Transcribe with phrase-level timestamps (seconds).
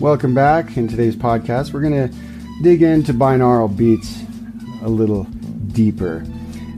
[0.00, 0.76] Welcome back.
[0.76, 2.16] In today's podcast, we're going to
[2.62, 4.22] dig into binaural beats
[4.80, 5.24] a little
[5.72, 6.24] deeper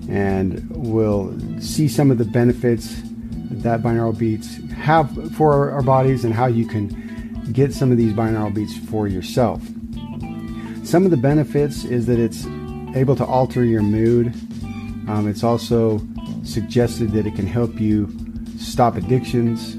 [0.08, 3.02] and we'll see some of the benefits
[3.50, 6.88] that binaural beats have for our bodies and how you can
[7.52, 9.62] get some of these binaural beats for yourself.
[10.82, 12.46] Some of the benefits is that it's
[12.96, 14.28] able to alter your mood.
[15.10, 16.00] Um, it's also
[16.42, 18.10] suggested that it can help you
[18.56, 19.74] stop addictions,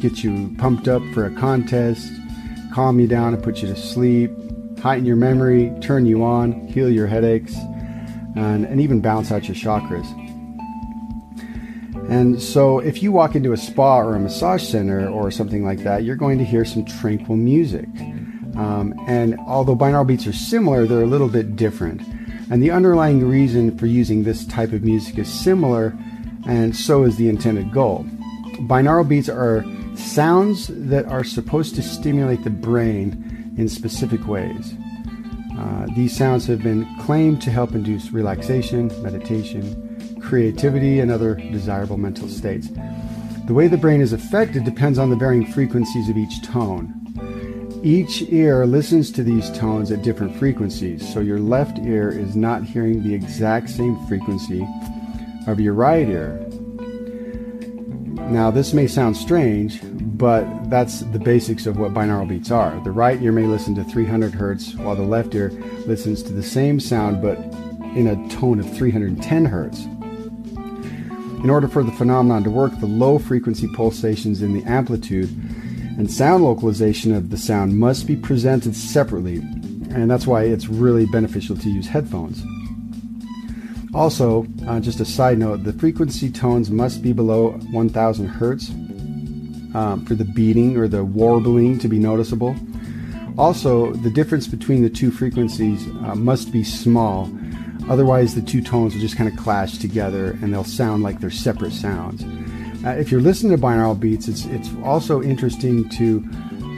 [0.00, 2.10] get you pumped up for a contest,
[2.72, 4.30] calm you down and put you to sleep,
[4.80, 7.54] heighten your memory, turn you on, heal your headaches,
[8.36, 10.06] and, and even balance out your chakras.
[12.10, 15.84] And so, if you walk into a spa or a massage center or something like
[15.84, 17.88] that, you're going to hear some tranquil music.
[18.56, 22.02] Um, and although binaural beats are similar, they're a little bit different.
[22.50, 25.96] And the underlying reason for using this type of music is similar,
[26.48, 28.04] and so is the intended goal.
[28.62, 29.64] Binaural beats are
[30.00, 34.74] sounds that are supposed to stimulate the brain in specific ways.
[35.58, 41.98] Uh, these sounds have been claimed to help induce relaxation, meditation, creativity, and other desirable
[41.98, 42.68] mental states.
[43.46, 46.96] The way the brain is affected depends on the varying frequencies of each tone.
[47.82, 52.62] Each ear listens to these tones at different frequencies, so your left ear is not
[52.62, 54.66] hearing the exact same frequency
[55.46, 56.46] of your right ear.
[58.30, 62.80] Now, this may sound strange, but that's the basics of what binaural beats are.
[62.84, 65.50] The right ear may listen to 300 hertz, while the left ear
[65.84, 67.38] listens to the same sound but
[67.96, 69.84] in a tone of 310 hertz.
[71.42, 75.28] In order for the phenomenon to work, the low frequency pulsations in the amplitude
[75.98, 79.38] and sound localization of the sound must be presented separately,
[79.90, 82.44] and that's why it's really beneficial to use headphones.
[83.92, 88.70] Also, uh, just a side note, the frequency tones must be below 1000 hertz
[89.74, 92.54] um, for the beating or the warbling to be noticeable.
[93.36, 97.30] Also, the difference between the two frequencies uh, must be small,
[97.88, 101.30] otherwise, the two tones will just kind of clash together and they'll sound like they're
[101.30, 102.22] separate sounds.
[102.84, 106.18] Uh, if you're listening to binaural beats, it's, it's also interesting to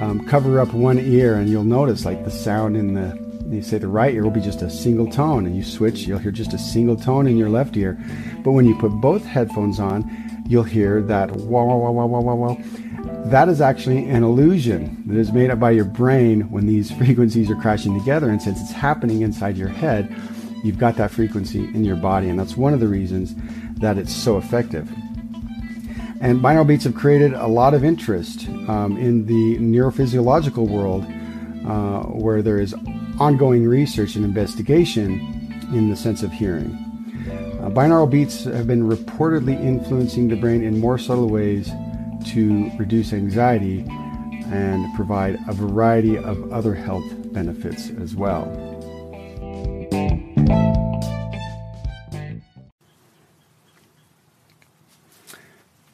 [0.00, 3.78] um, cover up one ear and you'll notice like the sound in the you say
[3.78, 6.52] the right ear will be just a single tone, and you switch, you'll hear just
[6.52, 7.98] a single tone in your left ear.
[8.42, 10.04] But when you put both headphones on,
[10.48, 12.56] you'll hear that wah wah wah wah wah wah wah.
[13.26, 17.50] That is actually an illusion that is made up by your brain when these frequencies
[17.50, 18.30] are crashing together.
[18.30, 20.14] And since it's happening inside your head,
[20.64, 22.28] you've got that frequency in your body.
[22.28, 23.34] And that's one of the reasons
[23.80, 24.90] that it's so effective.
[26.20, 31.04] And binaural beats have created a lot of interest um, in the neurophysiological world
[31.66, 32.74] uh, where there is
[33.22, 35.12] ongoing research and investigation
[35.72, 36.74] in the sense of hearing.
[37.60, 41.70] Uh, binaural beats have been reportedly influencing the brain in more subtle ways
[42.26, 43.86] to reduce anxiety
[44.50, 48.50] and provide a variety of other health benefits as well.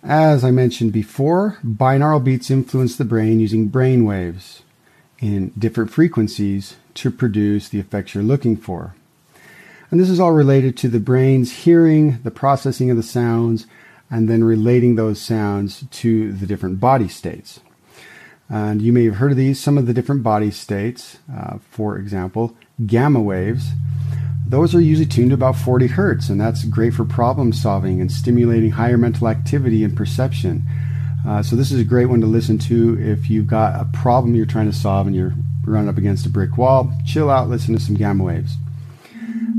[0.02, 4.62] As I mentioned before, binaural beats influence the brain using brain waves
[5.20, 8.94] in different frequencies to produce the effects you're looking for.
[9.90, 13.66] And this is all related to the brain's hearing, the processing of the sounds,
[14.10, 17.60] and then relating those sounds to the different body states.
[18.48, 21.18] And you may have heard of these, some of the different body states.
[21.34, 22.56] Uh, for example,
[22.86, 23.70] gamma waves.
[24.46, 28.10] Those are usually tuned to about 40 hertz, and that's great for problem solving and
[28.10, 30.66] stimulating higher mental activity and perception.
[31.28, 34.34] Uh, so, this is a great one to listen to if you've got a problem
[34.34, 36.90] you're trying to solve and you're running up against a brick wall.
[37.04, 38.56] Chill out, listen to some gamma waves.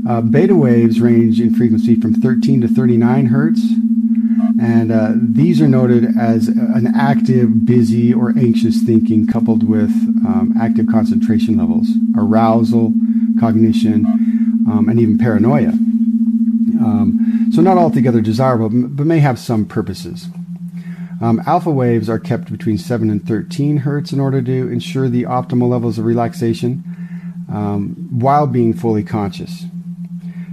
[0.08, 3.60] Uh, beta waves range in frequency from 13 to 39 hertz,
[4.60, 9.90] and uh, these are noted as an active, busy, or anxious thinking coupled with
[10.26, 11.86] um, active concentration levels,
[12.18, 12.92] arousal,
[13.38, 14.04] cognition,
[14.68, 15.68] um, and even paranoia.
[16.80, 20.26] Um, so, not altogether desirable, but may have some purposes.
[21.20, 25.24] Um, alpha waves are kept between 7 and 13 hertz in order to ensure the
[25.24, 26.82] optimal levels of relaxation
[27.52, 29.64] um, while being fully conscious.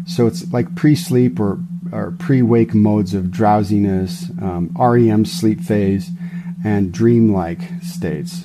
[0.06, 1.60] So it's like pre sleep or
[1.92, 6.10] or pre-wake modes of drowsiness, um, REM sleep phase,
[6.66, 8.44] and dreamlike states.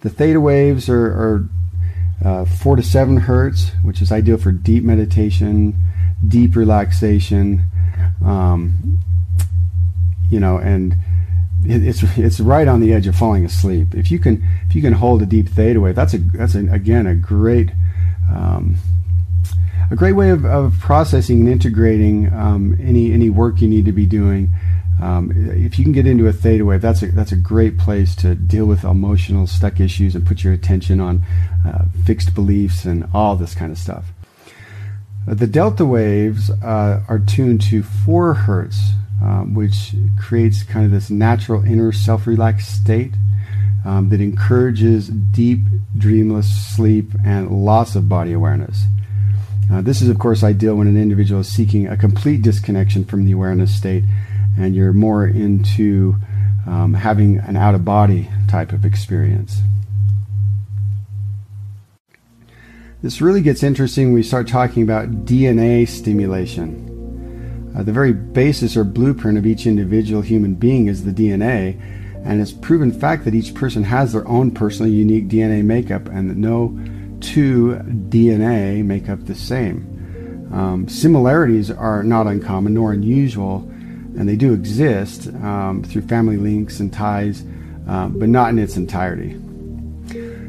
[0.00, 1.48] The theta waves are, are
[2.24, 5.74] uh, four to seven hertz, which is ideal for deep meditation,
[6.26, 7.64] deep relaxation,
[8.24, 8.98] um,
[10.30, 10.96] you know, and
[11.64, 13.94] it's it's right on the edge of falling asleep.
[13.94, 17.06] If you can if you can hold a deep theta wave, that's a that's again
[17.06, 17.70] a great
[18.32, 18.76] um,
[19.90, 23.92] a great way of, of processing and integrating um, any any work you need to
[23.92, 24.50] be doing.
[25.02, 28.14] Um, if you can get into a theta wave, that's a that's a great place
[28.16, 31.24] to deal with emotional stuck issues and put your attention on
[31.66, 34.04] uh, fixed beliefs and all this kind of stuff.
[35.26, 38.90] The delta waves uh, are tuned to four hertz,
[39.22, 43.12] um, which creates kind of this natural inner self-relaxed state
[43.84, 45.60] um, that encourages deep
[45.96, 48.84] dreamless sleep and loss of body awareness.
[49.72, 53.24] Uh, this is, of course, ideal when an individual is seeking a complete disconnection from
[53.24, 54.04] the awareness state
[54.58, 56.16] and you're more into
[56.66, 59.60] um, having an out of body type of experience.
[63.02, 66.93] This really gets interesting when we start talking about DNA stimulation.
[67.76, 71.80] Uh, the very basis or blueprint of each individual human being is the DNA,
[72.24, 76.30] and it's proven fact that each person has their own personal unique DNA makeup and
[76.30, 76.78] that no
[77.20, 77.78] two
[78.08, 79.90] DNA make up the same.
[80.52, 83.68] Um, similarities are not uncommon nor unusual,
[84.16, 87.40] and they do exist um, through family links and ties,
[87.88, 89.40] um, but not in its entirety.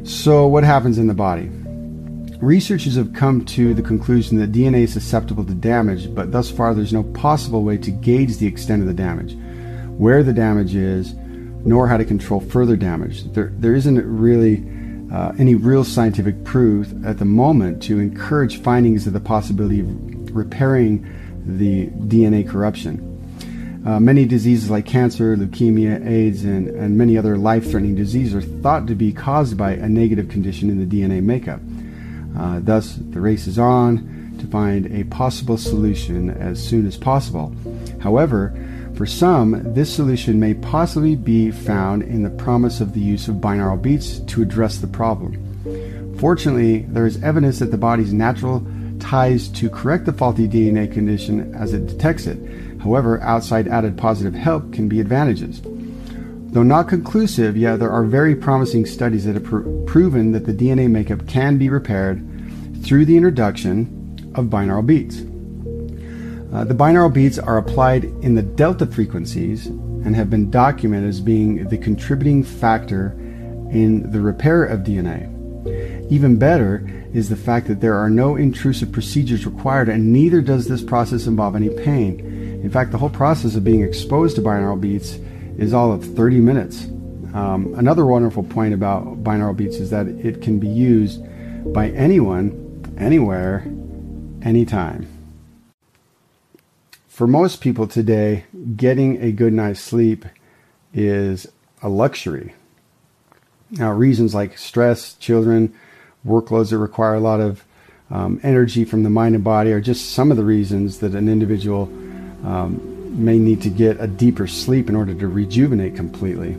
[0.03, 1.49] So, what happens in the body?
[2.41, 6.73] Researchers have come to the conclusion that DNA is susceptible to damage, but thus far
[6.73, 9.37] there's no possible way to gauge the extent of the damage,
[9.97, 13.23] where the damage is, nor how to control further damage.
[13.31, 14.65] There, there isn't really
[15.13, 20.35] uh, any real scientific proof at the moment to encourage findings of the possibility of
[20.35, 21.07] repairing
[21.45, 23.13] the DNA corruption.
[23.85, 28.41] Uh, many diseases like cancer, leukemia, AIDS, and, and many other life threatening diseases are
[28.61, 31.61] thought to be caused by a negative condition in the DNA makeup.
[32.37, 37.55] Uh, thus, the race is on to find a possible solution as soon as possible.
[38.01, 38.53] However,
[38.95, 43.35] for some, this solution may possibly be found in the promise of the use of
[43.35, 46.17] binaural beats to address the problem.
[46.17, 48.65] Fortunately, there is evidence that the body's natural
[48.99, 52.39] ties to correct the faulty DNA condition as it detects it.
[52.81, 55.61] However, outside added positive help can be advantages.
[56.55, 60.53] Though not conclusive, yet there are very promising studies that have pr- proven that the
[60.53, 62.25] DNA makeup can be repaired
[62.81, 65.17] through the introduction of binaural beats.
[66.53, 71.19] Uh, the binaural beats are applied in the delta frequencies and have been documented as
[71.19, 73.07] being the contributing factor
[73.71, 75.29] in the repair of DNA.
[76.09, 80.69] Even better is the fact that there are no intrusive procedures required, and neither does
[80.69, 82.21] this process involve any pain.
[82.63, 85.19] In fact, the whole process of being exposed to binaural beats
[85.57, 86.85] is all of 30 minutes.
[87.33, 91.21] Um, another wonderful point about binaural beats is that it can be used
[91.73, 93.65] by anyone, anywhere,
[94.41, 95.07] anytime.
[97.07, 100.25] For most people today, getting a good night's sleep
[100.93, 101.47] is
[101.81, 102.53] a luxury.
[103.71, 105.73] Now, reasons like stress, children,
[106.25, 107.65] workloads that require a lot of
[108.09, 111.27] um, energy from the mind and body are just some of the reasons that an
[111.27, 111.83] individual
[112.43, 116.53] um, may need to get a deeper sleep in order to rejuvenate completely.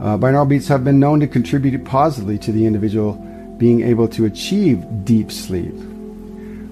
[0.00, 3.14] Uh, binaural beats have been known to contribute positively to the individual
[3.58, 5.74] being able to achieve deep sleep.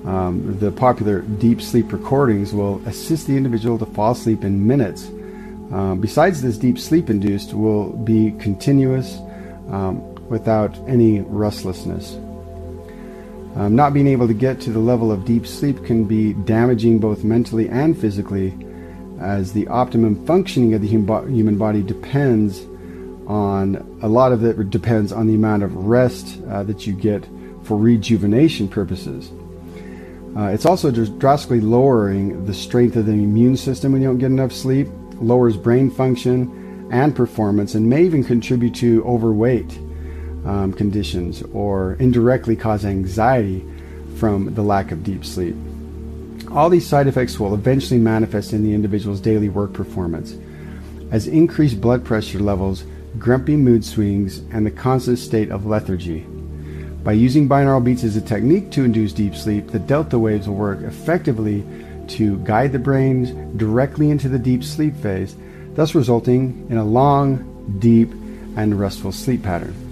[0.05, 5.07] Um, the popular deep sleep recordings will assist the individual to fall asleep in minutes.
[5.71, 9.19] Um, besides this, deep sleep induced will be continuous
[9.69, 12.17] um, without any restlessness.
[13.57, 16.99] Um, not being able to get to the level of deep sleep can be damaging
[16.99, 18.57] both mentally and physically,
[19.21, 22.65] as the optimum functioning of the human body depends
[23.27, 27.27] on a lot of it depends on the amount of rest uh, that you get
[27.63, 29.31] for rejuvenation purposes.
[30.37, 34.19] Uh, it's also just drastically lowering the strength of the immune system when you don't
[34.19, 34.89] get enough sleep,
[35.21, 39.79] lowers brain function and performance, and may even contribute to overweight
[40.45, 43.65] um, conditions or indirectly cause anxiety
[44.17, 45.55] from the lack of deep sleep.
[46.51, 50.37] All these side effects will eventually manifest in the individual's daily work performance
[51.11, 52.85] as increased blood pressure levels,
[53.19, 56.21] grumpy mood swings, and the constant state of lethargy.
[57.03, 60.57] By using binaural beats as a technique to induce deep sleep, the delta waves will
[60.57, 61.65] work effectively
[62.09, 65.35] to guide the brain directly into the deep sleep phase,
[65.75, 68.11] thus resulting in a long, deep,
[68.57, 69.90] and restful sleep pattern.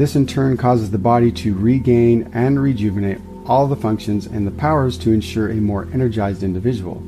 [0.00, 4.50] This in turn causes the body to regain and rejuvenate all the functions and the
[4.50, 7.02] powers to ensure a more energized individual.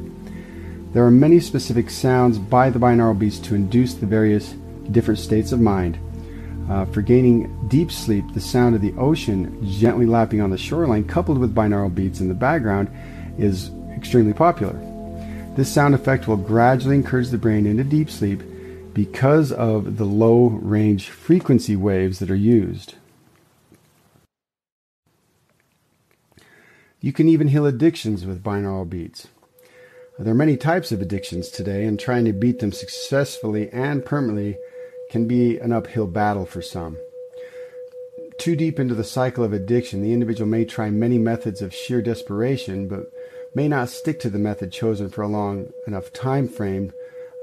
[0.93, 4.53] There are many specific sounds by the binaural beats to induce the various
[4.91, 5.99] different states of mind.
[6.69, 11.09] Uh, for gaining deep sleep, the sound of the ocean gently lapping on the shoreline,
[11.09, 12.91] coupled with binaural beats in the background,
[13.39, 14.79] is extremely popular.
[15.57, 18.43] This sound effect will gradually encourage the brain into deep sleep
[18.95, 22.95] because of the low range frequency waves that are used.
[27.01, 29.29] You can even heal addictions with binaural beats.
[30.19, 34.57] There are many types of addictions today, and trying to beat them successfully and permanently
[35.11, 36.97] can be an uphill battle for some.
[38.39, 42.03] Too deep into the cycle of addiction, the individual may try many methods of sheer
[42.03, 43.11] desperation, but
[43.55, 46.93] may not stick to the method chosen for a long enough time frame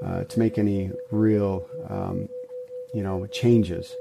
[0.03, 2.27] uh, to make any real, um,
[2.94, 3.96] you know, changes.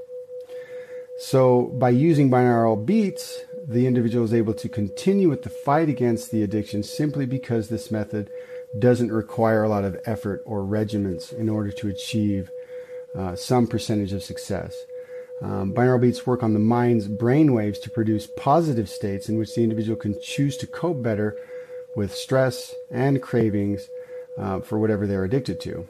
[1.19, 6.31] So, by using binaural beats, the individual is able to continue with the fight against
[6.31, 8.31] the addiction simply because this method
[8.79, 12.51] doesn't require a lot of effort or regimens in order to achieve
[13.17, 14.77] uh, some percentage of success.
[15.43, 19.55] Um, binaural beats work on the mind's brain waves to produce positive states in which
[19.55, 21.37] the individual can choose to cope better
[21.95, 23.89] with stress and cravings
[24.39, 25.87] uh, for whatever they're addicted to.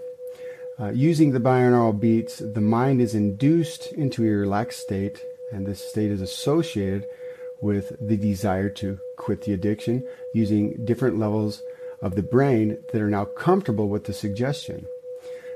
[0.81, 5.21] Uh, using the binaural beats, the mind is induced into a relaxed state,
[5.53, 7.05] and this state is associated
[7.61, 11.63] with the desire to quit the addiction using different levels
[12.01, 14.87] of the brain that are now comfortable with the suggestion.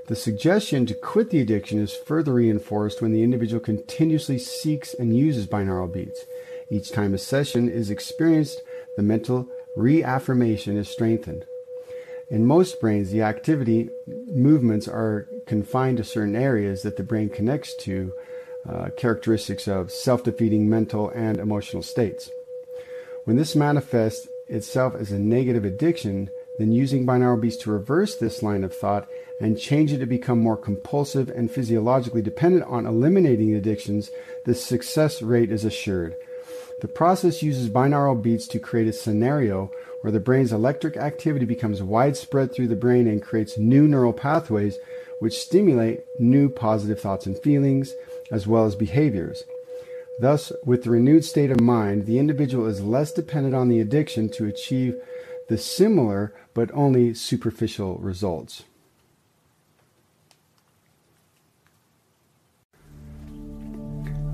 [0.09, 5.17] The suggestion to quit the addiction is further reinforced when the individual continuously seeks and
[5.17, 6.27] uses binaural beats.
[6.71, 8.61] Each time a session is experienced,
[8.97, 11.45] the mental reaffirmation is strengthened.
[12.33, 17.75] In most brains, the activity movements are confined to certain areas that the brain connects
[17.75, 18.15] to
[18.67, 22.31] uh, characteristics of self defeating mental and emotional states.
[23.25, 28.43] When this manifests itself as a negative addiction, then using binaural beats to reverse this
[28.43, 33.55] line of thought and change it to become more compulsive and physiologically dependent on eliminating
[33.55, 34.11] addictions,
[34.47, 36.17] the success rate is assured.
[36.81, 39.71] The process uses binaural beats to create a scenario
[40.03, 44.79] where the brain's electric activity becomes widespread through the brain and creates new neural pathways
[45.21, 47.95] which stimulate new positive thoughts and feelings,
[48.33, 49.45] as well as behaviors.
[50.21, 54.29] Thus, with the renewed state of mind, the individual is less dependent on the addiction
[54.31, 54.97] to achieve
[55.49, 58.65] the similar but only superficial results.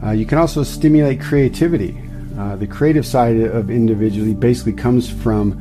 [0.02, 2.07] Uh, you can also stimulate creativity.
[2.38, 5.60] Uh, the creative side of individually basically comes from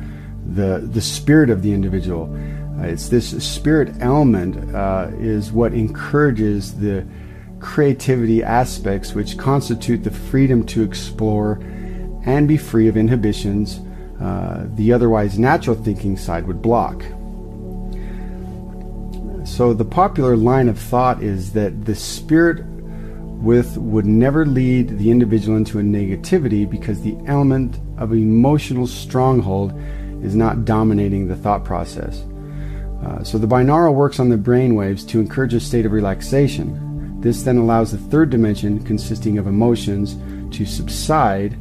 [0.54, 2.32] the the spirit of the individual.
[2.78, 7.04] Uh, it's this spirit element uh, is what encourages the
[7.58, 11.54] creativity aspects which constitute the freedom to explore
[12.24, 13.80] and be free of inhibitions
[14.20, 17.02] uh, the otherwise natural thinking side would block.
[19.44, 22.64] So the popular line of thought is that the spirit
[23.42, 29.72] with would never lead the individual into a negativity because the element of emotional stronghold
[30.22, 32.24] is not dominating the thought process.
[33.04, 37.20] Uh, so the binaural works on the brain waves to encourage a state of relaxation.
[37.20, 40.16] This then allows the third dimension, consisting of emotions,
[40.56, 41.52] to subside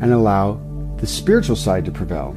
[0.00, 0.60] and allow
[0.98, 2.36] the spiritual side to prevail.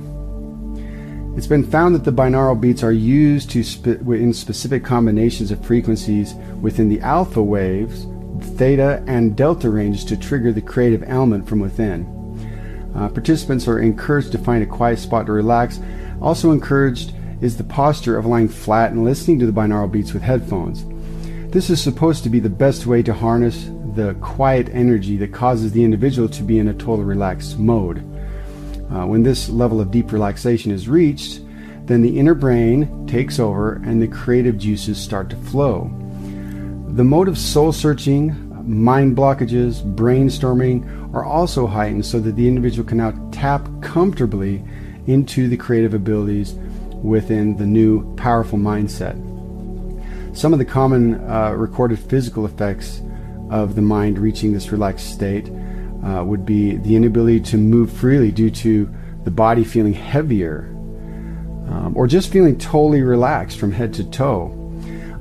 [1.38, 5.64] It's been found that the binaural beats are used to spe- in specific combinations of
[5.64, 8.06] frequencies within the alpha waves,
[8.44, 12.06] theta, and delta ranges to trigger the creative element from within.
[12.96, 15.80] Uh, participants are encouraged to find a quiet spot to relax.
[16.22, 20.22] Also encouraged is the posture of lying flat and listening to the binaural beats with
[20.22, 20.86] headphones.
[21.52, 25.72] This is supposed to be the best way to harness the quiet energy that causes
[25.72, 28.00] the individual to be in a total relaxed mode.
[28.92, 31.42] Uh, when this level of deep relaxation is reached,
[31.86, 35.92] then the inner brain takes over and the creative juices start to flow.
[36.94, 38.36] The mode of soul searching,
[38.68, 44.62] mind blockages, brainstorming are also heightened so that the individual can now tap comfortably
[45.08, 46.54] into the creative abilities
[47.02, 49.16] within the new powerful mindset.
[50.36, 53.02] Some of the common uh, recorded physical effects
[53.50, 55.50] of the mind reaching this relaxed state
[56.06, 58.94] uh, would be the inability to move freely due to
[59.24, 60.68] the body feeling heavier
[61.70, 64.58] um, or just feeling totally relaxed from head to toe.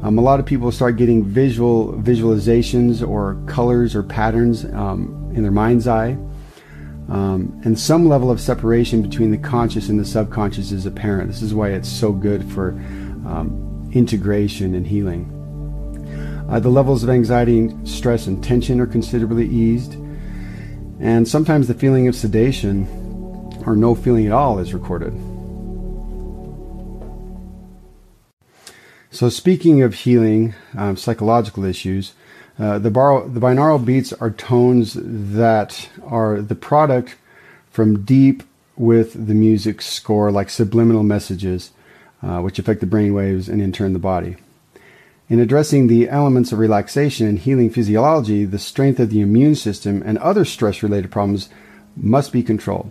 [0.02, 5.42] Um, a lot of people start getting visual visualizations or colors or patterns um, in
[5.42, 6.16] their mind's eye.
[7.08, 11.28] Um, and some level of separation between the conscious and the subconscious is apparent.
[11.28, 12.70] This is why it's so good for
[13.26, 15.36] um, integration and healing.
[16.48, 19.94] Uh, the levels of anxiety, stress, and tension are considerably eased.
[21.00, 22.86] And sometimes the feeling of sedation
[23.66, 25.12] or no feeling at all is recorded.
[29.20, 32.14] So, speaking of healing um, psychological issues,
[32.58, 37.16] uh, the, bar- the binaural beats are tones that are the product
[37.70, 38.42] from deep
[38.76, 41.70] with the music score, like subliminal messages,
[42.22, 44.36] uh, which affect the brain waves and in turn the body.
[45.28, 50.02] In addressing the elements of relaxation and healing physiology, the strength of the immune system
[50.02, 51.50] and other stress related problems
[51.94, 52.90] must be controlled.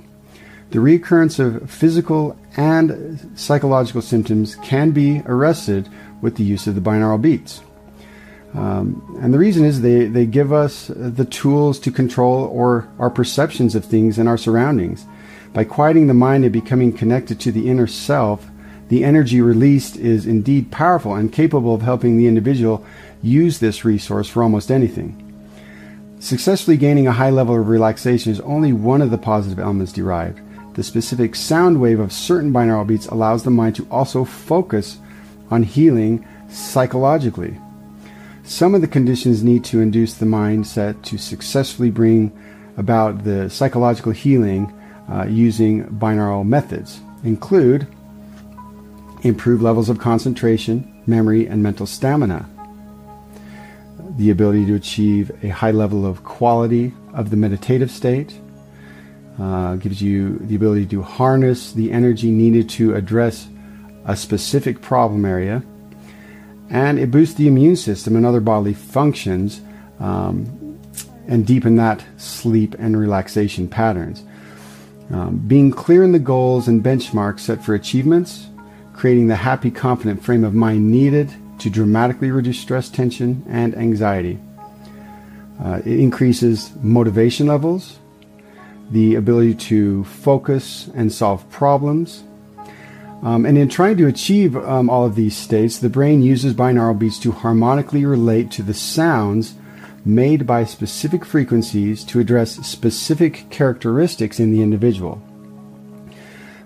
[0.71, 5.89] The recurrence of physical and psychological symptoms can be arrested
[6.21, 7.61] with the use of the binaural beats.
[8.53, 13.09] Um, and the reason is they, they give us the tools to control or our
[13.09, 15.05] perceptions of things and our surroundings.
[15.53, 18.47] By quieting the mind and becoming connected to the inner self,
[18.89, 22.85] the energy released is indeed powerful and capable of helping the individual
[23.21, 25.25] use this resource for almost anything.
[26.19, 30.39] Successfully gaining a high level of relaxation is only one of the positive elements derived.
[30.79, 34.97] The specific sound wave of certain binaural beats allows the mind to also focus
[35.51, 37.59] on healing psychologically.
[38.43, 42.31] Some of the conditions need to induce the mindset to successfully bring
[42.77, 44.73] about the psychological healing
[45.11, 47.01] uh, using binaural methods.
[47.25, 47.85] Include
[49.23, 52.49] improved levels of concentration, memory, and mental stamina,
[54.15, 58.39] the ability to achieve a high level of quality of the meditative state,
[59.39, 63.47] uh, gives you the ability to harness the energy needed to address
[64.05, 65.63] a specific problem area,
[66.69, 69.61] and it boosts the immune system and other bodily functions
[69.99, 70.79] um,
[71.27, 74.23] and deepen that sleep and relaxation patterns.
[75.11, 78.47] Um, being clear in the goals and benchmarks set for achievements,
[78.93, 84.39] creating the happy, confident frame of mind needed to dramatically reduce stress, tension, and anxiety.
[85.63, 87.99] Uh, it increases motivation levels,
[88.91, 92.23] the ability to focus and solve problems,
[93.21, 96.97] um, and in trying to achieve um, all of these states, the brain uses binaural
[96.97, 99.55] beats to harmonically relate to the sounds
[100.05, 105.21] made by specific frequencies to address specific characteristics in the individual.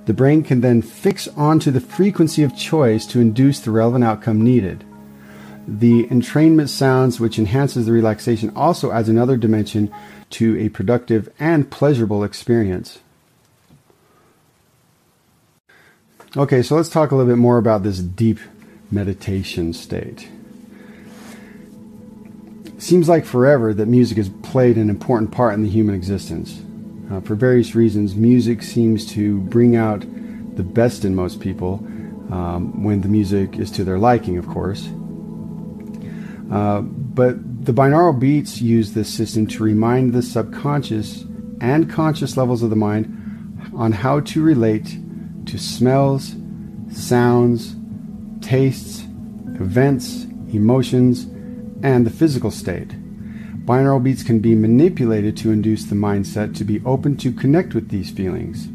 [0.06, 4.42] The brain can then fix onto the frequency of choice to induce the relevant outcome
[4.42, 4.84] needed.
[5.68, 9.94] The entrainment sounds, which enhances the relaxation, also adds another dimension
[10.32, 13.00] to a productive and pleasurable experience.
[16.36, 18.40] Okay, so let's talk a little bit more about this deep
[18.92, 20.28] meditation state.
[22.80, 26.62] Seems like forever that music has played an important part in the human existence.
[27.12, 30.02] Uh, for various reasons, music seems to bring out
[30.56, 31.76] the best in most people
[32.32, 34.90] um, when the music is to their liking, of course.
[36.54, 41.26] Uh, but the binaural beats use this system to remind the subconscious
[41.60, 43.10] and conscious levels of the mind
[43.76, 45.00] on how to relate
[45.48, 46.36] to smells,
[46.92, 47.76] sounds,
[48.42, 49.02] tastes,
[49.60, 51.24] events, emotions,
[51.82, 52.90] and the physical state.
[53.66, 57.90] Binaural beats can be manipulated to induce the mindset to be open to connect with
[57.90, 58.68] these feelings.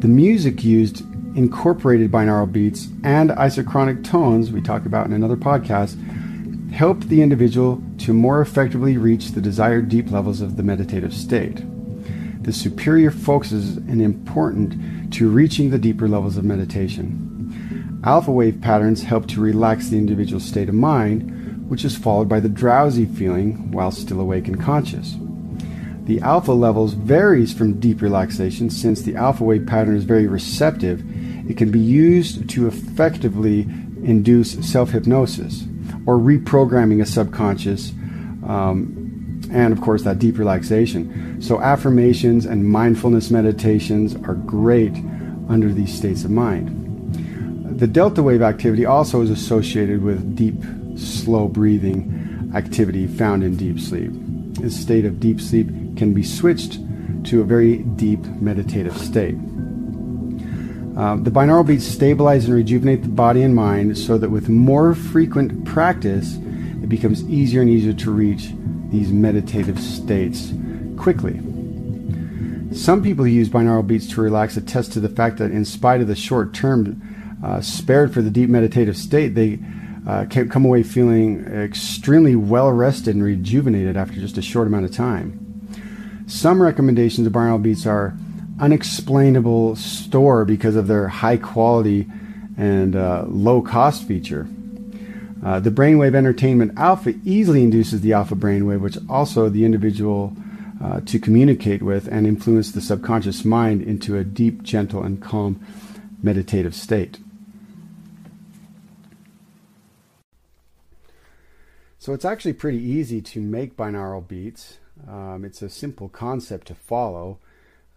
[0.00, 1.00] The music used
[1.36, 5.98] incorporated binaural beats and isochronic tones, we talk about in another podcast,
[6.74, 11.62] help the individual to more effectively reach the desired deep levels of the meditative state.
[12.42, 18.00] The superior focus is important to reaching the deeper levels of meditation.
[18.02, 22.40] Alpha wave patterns help to relax the individual state of mind, which is followed by
[22.40, 25.14] the drowsy feeling while still awake and conscious.
[26.06, 31.04] The alpha levels varies from deep relaxation since the alpha wave pattern is very receptive.
[31.48, 33.60] It can be used to effectively
[34.02, 35.66] induce self hypnosis
[36.06, 37.90] or reprogramming a subconscious
[38.46, 39.04] um,
[39.52, 41.40] and of course that deep relaxation.
[41.40, 44.94] So affirmations and mindfulness meditations are great
[45.48, 46.80] under these states of mind.
[47.78, 50.56] The delta wave activity also is associated with deep,
[50.96, 54.10] slow breathing activity found in deep sleep.
[54.60, 56.78] This state of deep sleep can be switched
[57.24, 59.34] to a very deep meditative state.
[60.96, 64.94] Uh, the binaural beats stabilize and rejuvenate the body and mind so that with more
[64.94, 68.50] frequent practice, it becomes easier and easier to reach
[68.90, 70.52] these meditative states
[70.96, 71.40] quickly.
[72.72, 76.06] Some people use binaural beats to relax attest to the fact that, in spite of
[76.06, 77.02] the short term
[77.44, 79.58] uh, spared for the deep meditative state, they
[80.06, 84.84] uh, can come away feeling extremely well rested and rejuvenated after just a short amount
[84.84, 85.40] of time.
[86.28, 88.16] Some recommendations of binaural beats are
[88.60, 92.06] unexplainable store because of their high quality
[92.56, 94.46] and uh, low cost feature.
[95.44, 100.34] Uh, the brainwave entrainment alpha easily induces the alpha brainwave, which also the individual
[100.82, 105.64] uh, to communicate with and influence the subconscious mind into a deep, gentle, and calm
[106.22, 107.18] meditative state.
[111.98, 114.78] So it's actually pretty easy to make binaural beats.
[115.08, 117.38] Um, it's a simple concept to follow.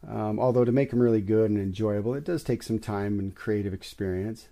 [0.08, 3.36] Um, although to make them really good and enjoyable, it does take some time and
[3.36, 4.48] creative experience.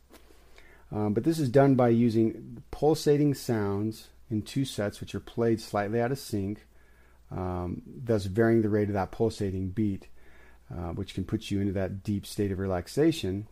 [0.92, 5.60] Um, but this is done by using pulsating sounds in two sets, which are played
[5.60, 6.66] slightly out of sync,
[7.32, 10.08] um, thus varying the rate of that pulsating beat,
[10.72, 13.48] uh, which can put you into that deep state of relaxation,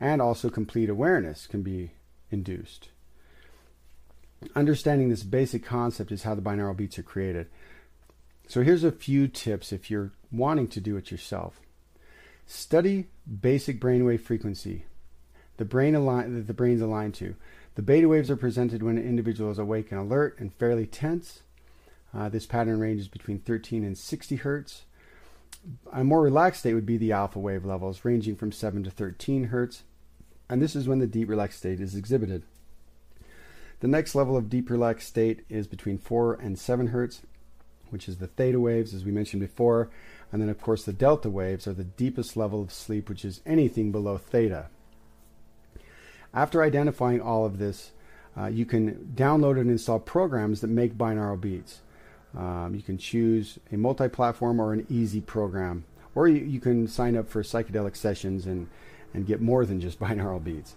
[0.00, 1.92] and also complete awareness can be
[2.30, 2.88] induced.
[4.54, 7.46] Understanding this basic concept is how the binaural beats are created.
[8.46, 11.60] So here's a few tips if you're wanting to do it yourself.
[12.46, 13.06] Study
[13.40, 14.84] basic brainwave frequency,
[15.56, 17.34] the brain align that the brain's aligned to.
[17.74, 21.40] The beta waves are presented when an individual is awake and alert and fairly tense.
[22.12, 24.82] Uh, this pattern ranges between 13 and 60 hertz.
[25.92, 29.44] A more relaxed state would be the alpha wave levels, ranging from 7 to 13
[29.44, 29.82] hertz,
[30.48, 32.42] and this is when the deep relaxed state is exhibited.
[33.80, 37.22] The next level of deep relaxed state is between 4 and 7 hertz,
[37.90, 39.90] which is the theta waves, as we mentioned before.
[40.30, 43.40] And then, of course, the delta waves are the deepest level of sleep, which is
[43.46, 44.68] anything below theta.
[46.34, 47.92] After identifying all of this,
[48.36, 51.80] uh, you can download and install programs that make binaural beats.
[52.36, 55.84] Um, you can choose a multi platform or an easy program,
[56.16, 58.68] or you, you can sign up for psychedelic sessions and,
[59.14, 60.74] and get more than just binaural beats.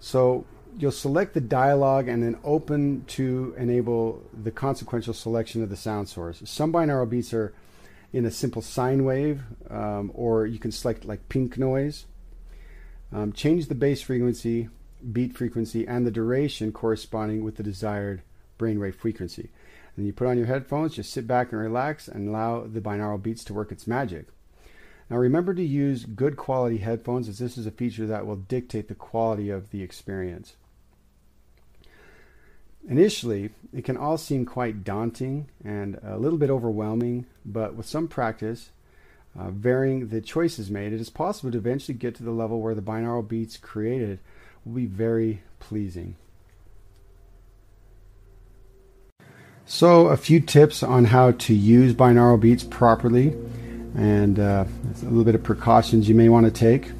[0.00, 0.44] So,
[0.78, 6.08] you'll select the dialog and then open to enable the consequential selection of the sound
[6.08, 6.42] source.
[6.44, 7.52] Some binaural beats are
[8.12, 12.06] in a simple sine wave, um, or you can select like pink noise.
[13.12, 14.68] Um, change the bass frequency,
[15.12, 18.22] beat frequency, and the duration corresponding with the desired
[18.58, 19.50] brainwave frequency.
[19.96, 23.22] And you put on your headphones, just sit back and relax and allow the binaural
[23.22, 24.26] beats to work its magic.
[25.10, 28.88] Now remember to use good quality headphones as this is a feature that will dictate
[28.88, 30.56] the quality of the experience.
[32.88, 38.08] Initially, it can all seem quite daunting and a little bit overwhelming, but with some
[38.08, 38.70] practice,
[39.38, 42.74] uh, varying the choices made, it is possible to eventually get to the level where
[42.74, 44.18] the binaural beats created
[44.64, 46.16] will be very pleasing.
[49.64, 53.28] So, a few tips on how to use binaural beats properly,
[53.94, 54.64] and uh,
[55.00, 56.90] a little bit of precautions you may want to take.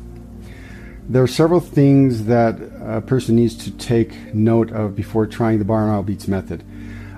[1.09, 5.64] There are several things that a person needs to take note of before trying the
[5.64, 6.64] binaural beats method.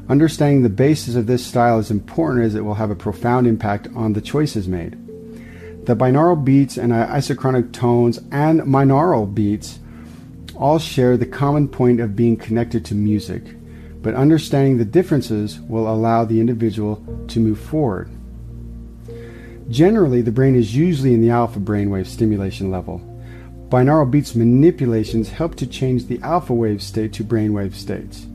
[0.08, 3.88] Understanding the basis of this style is important as it will have a profound impact
[3.94, 5.03] on the choices made.
[5.84, 9.80] The binaural beats and isochronic tones and monaural beats
[10.56, 13.42] all share the common point of being connected to music,
[14.00, 18.08] but understanding the differences will allow the individual to move forward.
[19.68, 23.02] Generally, the brain is usually in the alpha brainwave stimulation level.
[23.68, 28.26] Binaural beats manipulations help to change the alpha wave state to brainwave states.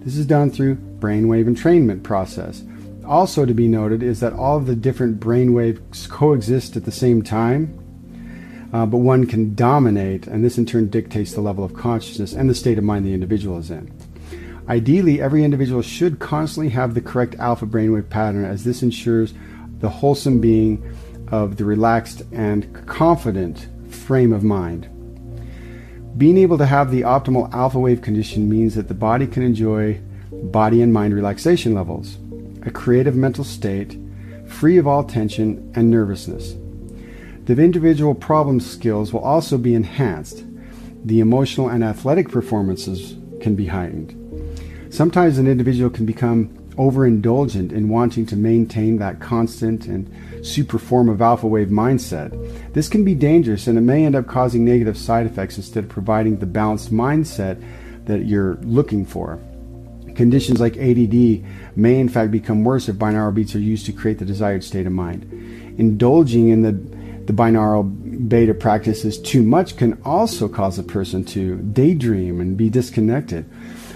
[0.00, 2.62] This is done through brainwave entrainment process.
[3.08, 7.22] Also to be noted is that all of the different brainwaves coexist at the same
[7.22, 12.34] time, uh, but one can dominate, and this in turn dictates the level of consciousness
[12.34, 13.90] and the state of mind the individual is in.
[14.68, 19.32] Ideally, every individual should constantly have the correct alpha brainwave pattern, as this ensures
[19.78, 20.94] the wholesome being
[21.32, 24.86] of the relaxed and confident frame of mind.
[26.18, 29.98] Being able to have the optimal alpha wave condition means that the body can enjoy
[30.30, 32.18] body and mind relaxation levels,
[32.68, 33.98] a creative mental state,
[34.46, 36.54] free of all tension and nervousness.
[37.46, 40.44] The individual problem skills will also be enhanced.
[41.04, 44.14] The emotional and athletic performances can be heightened.
[44.92, 51.08] Sometimes an individual can become overindulgent in wanting to maintain that constant and super form
[51.08, 52.30] of alpha wave mindset.
[52.74, 55.90] This can be dangerous and it may end up causing negative side effects instead of
[55.90, 57.62] providing the balanced mindset
[58.04, 59.40] that you're looking for.
[60.18, 61.44] Conditions like ADD
[61.76, 64.84] may in fact become worse if binaural beats are used to create the desired state
[64.84, 65.22] of mind.
[65.78, 71.58] Indulging in the, the binaural beta practices too much can also cause a person to
[71.58, 73.44] daydream and be disconnected.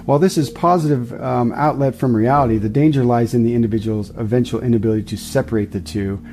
[0.05, 4.63] While this is positive um, outlet from reality, the danger lies in the individual's eventual
[4.63, 6.25] inability to separate the two,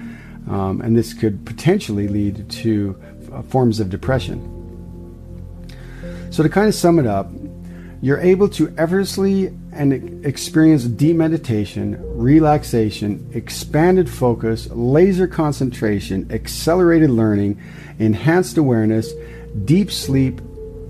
[0.48, 2.96] um, and this could potentially lead to
[3.34, 4.56] uh, forms of depression.
[6.30, 7.32] So, to kind of sum it up,
[8.02, 17.60] you're able to effortlessly and experience deep meditation, relaxation, expanded focus, laser concentration, accelerated learning,
[17.98, 19.14] enhanced awareness,
[19.66, 20.42] deep sleep,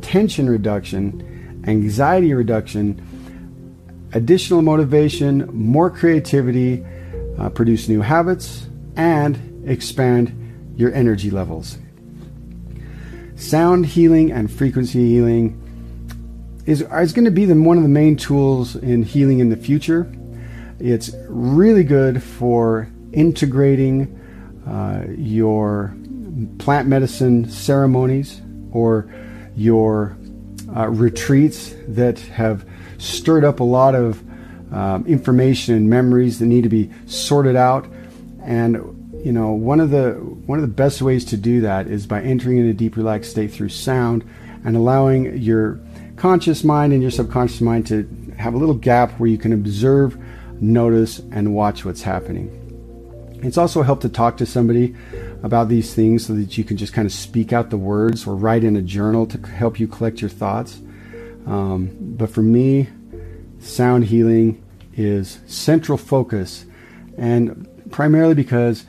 [0.02, 1.26] tension reduction
[1.68, 3.02] anxiety reduction,
[4.14, 6.86] additional motivation, more creativity,
[7.38, 11.78] uh, produce new habits, and expand your energy levels.
[13.36, 15.62] Sound healing and frequency healing
[16.70, 19.58] is, is going to be the, one of the main tools in healing in the
[19.58, 20.12] future.
[20.80, 24.16] It's really good for integrating
[24.68, 25.96] uh, your
[26.60, 29.12] plant medicine ceremonies or
[29.56, 30.16] your
[30.78, 34.24] uh, retreats that have stirred up a lot of
[34.72, 37.88] um, information and memories that need to be sorted out.
[38.44, 38.76] And
[39.26, 42.22] you know, one of the one of the best ways to do that is by
[42.22, 44.24] entering in a deep, relaxed state through sound
[44.64, 45.80] and allowing your
[46.20, 50.18] conscious mind and your subconscious mind to have a little gap where you can observe,
[50.62, 52.56] notice, and watch what's happening.
[53.42, 54.94] It's also helped to talk to somebody
[55.44, 58.36] about these things so that you can just kind of speak out the words or
[58.36, 60.82] write in a journal to help you collect your thoughts.
[61.48, 62.90] Um, but for me,
[63.60, 64.62] sound healing
[64.94, 66.66] is central focus,
[67.18, 68.86] and primarily because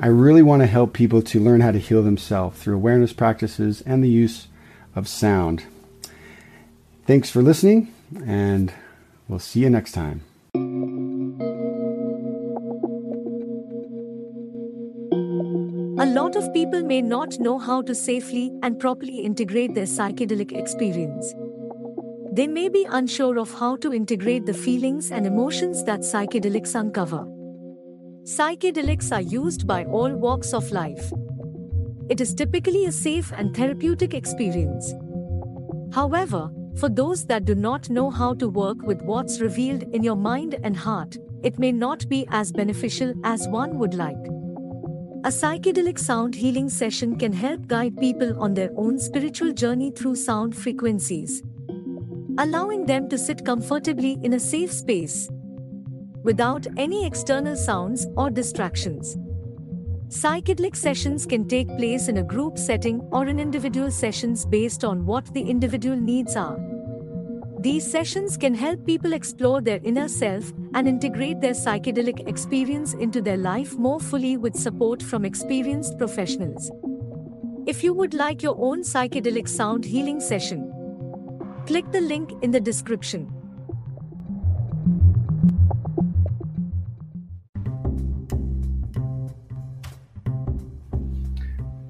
[0.00, 3.82] I really want to help people to learn how to heal themselves through awareness practices
[3.82, 4.48] and the use
[4.96, 5.64] of sound.
[7.06, 7.92] Thanks for listening,
[8.24, 8.72] and
[9.28, 10.22] we'll see you next time.
[16.00, 20.52] A lot of people may not know how to safely and properly integrate their psychedelic
[20.52, 21.34] experience.
[22.32, 27.26] They may be unsure of how to integrate the feelings and emotions that psychedelics uncover.
[28.24, 31.12] Psychedelics are used by all walks of life.
[32.08, 34.94] It is typically a safe and therapeutic experience.
[35.92, 40.16] However, for those that do not know how to work with what's revealed in your
[40.16, 44.16] mind and heart, it may not be as beneficial as one would like.
[45.24, 50.16] A psychedelic sound healing session can help guide people on their own spiritual journey through
[50.16, 51.42] sound frequencies,
[52.38, 55.30] allowing them to sit comfortably in a safe space
[56.24, 59.16] without any external sounds or distractions.
[60.14, 65.04] Psychedelic sessions can take place in a group setting or in individual sessions based on
[65.04, 66.56] what the individual needs are.
[67.58, 73.20] These sessions can help people explore their inner self and integrate their psychedelic experience into
[73.20, 76.70] their life more fully with support from experienced professionals.
[77.66, 80.72] If you would like your own psychedelic sound healing session,
[81.66, 83.32] click the link in the description.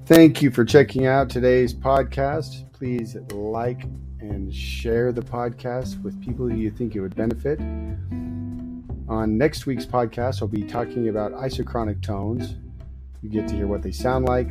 [0.05, 2.71] Thank you for checking out today's podcast.
[2.73, 3.85] Please like
[4.19, 7.59] and share the podcast with people who you think it would benefit.
[9.09, 12.53] On next week's podcast, I'll be talking about isochronic tones.
[13.23, 14.47] You get to hear what they sound like,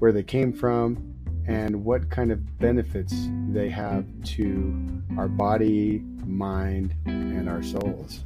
[0.00, 1.14] where they came from,
[1.46, 3.14] and what kind of benefits
[3.50, 4.76] they have to
[5.16, 8.24] our body, mind, and our souls.